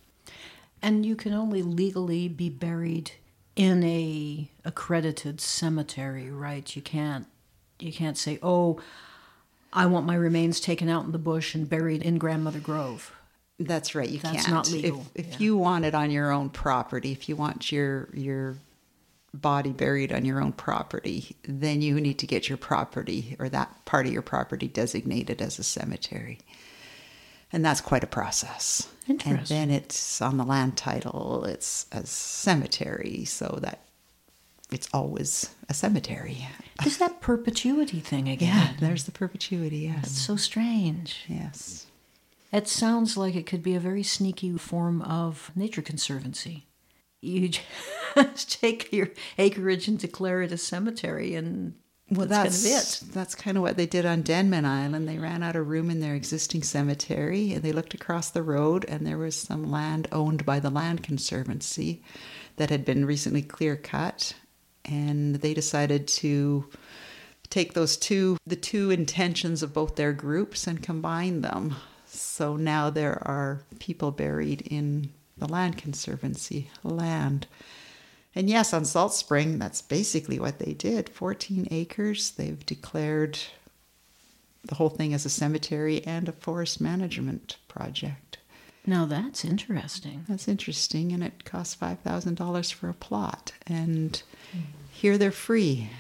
And 0.83 1.05
you 1.05 1.17
can 1.17 1.33
only 1.33 1.63
legally 1.63 2.29
be 2.29 2.49
buried 2.49 3.13
in 3.57 3.83
a 3.83 4.49
accredited 4.65 5.41
cemetery, 5.41 6.31
right? 6.31 6.75
You 6.77 6.83
can't 6.83 7.27
you 7.81 7.93
can't 7.93 8.17
say, 8.19 8.39
"Oh, 8.43 8.81
I 9.73 9.87
want 9.87 10.07
my 10.07 10.15
remains 10.15 10.61
taken 10.61 10.89
out 10.89 11.05
in 11.05 11.13
the 11.13 11.19
bush 11.19 11.55
and 11.55 11.69
buried 11.69 12.03
in 12.03 12.19
Grandmother 12.19 12.61
Grove." 12.61 13.15
That's 13.61 13.95
right. 13.95 14.09
You 14.09 14.21
That's 14.21 14.45
can't. 14.45 14.51
not 14.51 14.71
legal. 14.71 15.05
If, 15.17 15.27
if 15.27 15.33
Yeah. 15.33 15.39
you 15.41 15.57
want 15.57 15.85
it 15.85 15.95
on 15.95 16.11
your 16.13 16.31
own 16.31 16.49
property, 16.51 17.11
if 17.13 17.29
you 17.29 17.35
want 17.37 17.73
your 17.73 18.09
your 18.15 18.57
body 19.35 19.71
buried 19.71 20.13
on 20.13 20.25
your 20.25 20.41
own 20.41 20.53
property, 20.53 21.37
then 21.43 21.83
you 21.83 22.01
need 22.01 22.19
to 22.21 22.27
get 22.27 22.49
your 22.49 22.57
property 22.59 23.37
or 23.39 23.49
that 23.49 23.85
part 23.85 24.07
of 24.07 24.13
your 24.13 24.23
property 24.23 24.69
designated 24.69 25.43
as 25.43 25.59
a 25.59 25.65
cemetery. 25.65 26.39
And 27.53 27.65
that's 27.65 27.81
quite 27.81 28.05
a 28.05 28.09
process. 28.09 28.89
And 29.09 29.21
then 29.47 29.71
it's 29.71 30.21
on 30.21 30.37
the 30.37 30.45
land 30.45 30.77
title, 30.77 31.45
it's 31.45 31.87
a 31.93 32.05
cemetery, 32.05 33.25
so 33.25 33.59
that 33.63 33.85
it's 34.71 34.89
always 34.93 35.49
a 35.69 35.75
cemetery. 35.75 36.47
Is 36.87 36.99
that 36.99 37.23
perpetuity 37.23 38.01
thing 38.01 38.29
again? 38.29 38.49
Yeah, 38.55 38.73
there's 38.79 39.05
the 39.05 39.13
perpetuity, 39.13 39.79
yes. 39.79 40.03
That's 40.03 40.21
so 40.21 40.37
strange. 40.37 41.25
yes. 41.27 41.87
It 42.53 42.69
sounds 42.69 43.17
like 43.17 43.35
it 43.35 43.47
could 43.47 43.63
be 43.63 43.75
a 43.75 43.81
very 43.81 44.03
sneaky 44.03 44.57
form 44.59 45.03
of 45.03 45.51
nature 45.55 45.83
conservancy. 45.83 46.67
You 47.21 47.51
just 48.15 48.61
take 48.61 48.93
your 48.93 49.09
acreage 49.39 49.89
and 49.89 49.99
declare 49.99 50.43
it 50.43 50.53
a 50.53 50.59
cemetery, 50.59 51.35
and 51.35 51.75
Well, 52.11 52.27
that's, 52.27 52.63
that's 52.63 52.65
kind 52.65 52.77
of 52.77 53.11
it. 53.11 53.15
that's 53.15 53.35
kind 53.35 53.57
of 53.59 53.63
what 53.63 53.77
they 53.77 53.87
did 53.87 54.07
on 54.07 54.23
Denman 54.23 54.65
Island. 54.65 55.07
They 55.07 55.19
ran 55.19 55.43
out 55.43 55.57
of 55.57 55.69
room 55.69 55.91
in 55.91 56.01
their 56.01 56.15
existing 56.15 56.63
cemetery, 56.63 57.53
and 57.53 57.63
they 57.63 57.73
looked 57.73 57.93
across 57.93 58.31
the 58.31 58.43
road, 58.43 58.87
and 58.89 59.07
there 59.07 59.19
was 59.19 59.37
some 59.37 59.71
land 59.71 60.09
owned 60.11 60.47
by 60.47 60.59
the 60.59 60.71
Land 60.71 61.03
Conservancy 61.03 62.03
that 62.57 62.71
had 62.71 62.85
been 62.85 63.05
recently 63.05 63.43
clear 63.43 63.77
cut, 63.77 64.35
and 64.87 65.37
they 65.37 65.53
decided 65.53 66.09
to 66.09 66.65
take 67.51 67.75
those 67.75 67.97
two 67.97 68.37
the 68.47 68.57
two 68.57 68.91
intentions 68.91 69.63
of 69.63 69.75
both 69.75 69.97
their 69.97 70.13
groups 70.13 70.67
and 70.67 70.83
combine 70.83 71.43
them. 71.43 71.77
So 72.07 72.57
now 72.57 72.89
there 72.89 73.23
are 73.29 73.63
people 73.79 74.13
buried 74.13 74.63
in 74.63 75.11
the 75.37 75.49
Land 75.49 75.77
Conservancy 75.77 76.71
land. 76.83 77.47
And 78.35 78.49
yes, 78.49 78.73
on 78.73 78.85
Salt 78.85 79.15
Spring, 79.15 79.59
that's 79.59 79.83
basically 79.83 80.39
what 80.39 80.59
they 80.59 80.73
did 80.73 81.09
14 81.09 81.69
acres. 81.71 82.31
They've 82.33 82.65
declared 82.65 83.39
the 84.65 84.75
whole 84.77 84.91
thing 84.91 85.15
as 85.15 85.25
a 85.25 85.31
cemetery 85.31 86.05
and 86.07 86.29
a 86.29 86.33
forest 86.33 86.81
management 86.81 87.57
project. 87.69 88.39
Now 88.87 89.07
that's 89.07 89.45
interesting. 89.45 90.25
That's 90.29 90.47
interesting, 90.49 91.13
and 91.13 91.23
it 91.23 91.45
costs 91.45 91.77
$5,000 91.77 92.73
for 92.73 92.89
a 92.89 92.95
plot. 92.95 93.53
And 93.67 94.23
here 94.91 95.19
they're 95.19 95.31
free. 95.31 95.91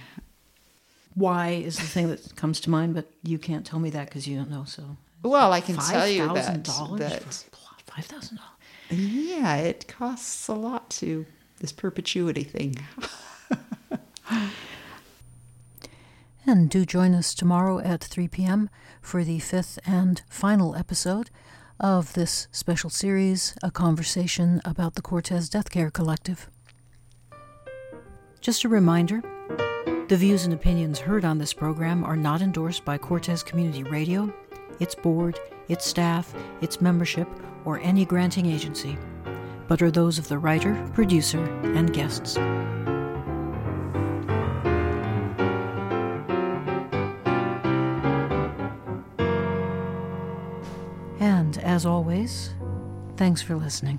Why 1.14 1.48
is 1.50 1.76
the 1.76 1.86
thing 1.86 2.08
that 2.08 2.36
comes 2.36 2.60
to 2.60 2.70
mind, 2.70 2.94
but 2.94 3.10
you 3.22 3.38
can't 3.38 3.66
tell 3.66 3.78
me 3.80 3.90
that 3.90 4.06
because 4.06 4.26
you 4.28 4.36
don't 4.36 4.50
know. 4.50 4.64
So, 4.64 4.96
Well, 5.22 5.52
I 5.52 5.60
can 5.60 5.76
tell 5.76 6.06
you 6.08 6.32
that, 6.34 6.62
$5,000 6.64 6.98
that 6.98 7.22
for 7.22 7.46
a 7.48 7.50
plot? 7.50 7.82
Five 7.86 8.04
thousand 8.04 8.36
dollars. 8.38 9.00
yeah, 9.02 9.56
it 9.56 9.88
costs 9.88 10.46
a 10.46 10.54
lot 10.54 10.88
to 10.90 11.26
this 11.60 11.72
perpetuity 11.72 12.44
thing. 12.44 12.76
And 16.48 16.70
do 16.70 16.86
join 16.86 17.12
us 17.12 17.34
tomorrow 17.34 17.78
at 17.78 18.02
3 18.02 18.26
p.m. 18.28 18.70
for 19.02 19.22
the 19.22 19.38
fifth 19.38 19.78
and 19.84 20.22
final 20.30 20.74
episode 20.74 21.28
of 21.78 22.14
this 22.14 22.48
special 22.52 22.88
series, 22.88 23.54
a 23.62 23.70
conversation 23.70 24.62
about 24.64 24.94
the 24.94 25.02
Cortes 25.02 25.50
Death 25.50 25.68
Care 25.68 25.90
Collective. 25.90 26.48
Just 28.40 28.64
a 28.64 28.68
reminder 28.70 29.20
the 30.08 30.16
views 30.16 30.46
and 30.46 30.54
opinions 30.54 30.98
heard 30.98 31.26
on 31.26 31.36
this 31.36 31.52
program 31.52 32.02
are 32.02 32.16
not 32.16 32.40
endorsed 32.40 32.82
by 32.82 32.96
Cortes 32.96 33.42
Community 33.42 33.82
Radio, 33.82 34.32
its 34.80 34.94
board, 34.94 35.38
its 35.68 35.84
staff, 35.84 36.34
its 36.62 36.80
membership, 36.80 37.28
or 37.66 37.78
any 37.80 38.06
granting 38.06 38.46
agency, 38.46 38.96
but 39.68 39.82
are 39.82 39.90
those 39.90 40.18
of 40.18 40.28
the 40.28 40.38
writer, 40.38 40.74
producer, 40.94 41.44
and 41.62 41.92
guests. 41.92 42.36
And 51.20 51.58
as 51.58 51.86
always, 51.86 52.54
thanks 53.16 53.42
for 53.42 53.54
listening. 53.54 53.98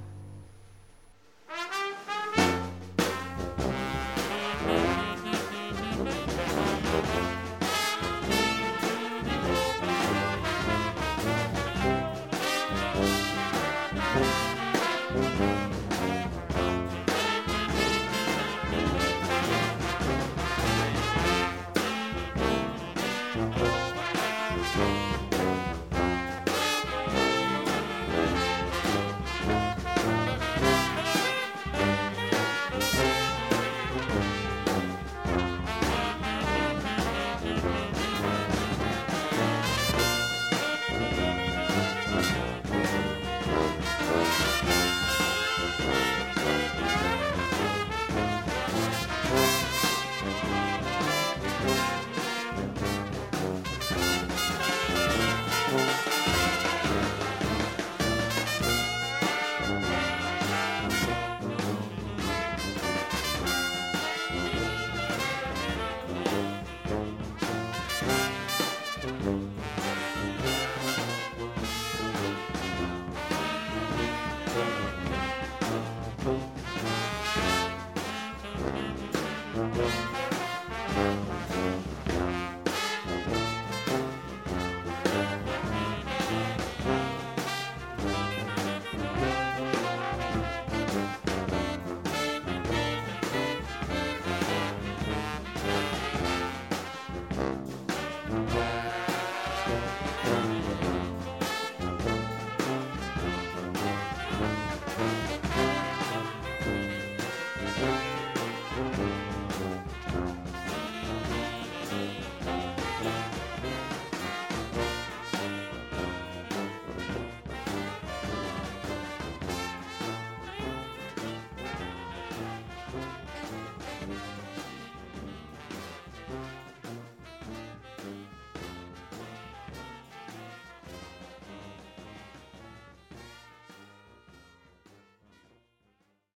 Thanks. 24.71 25.08